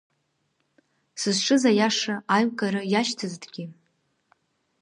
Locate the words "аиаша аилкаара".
1.71-2.81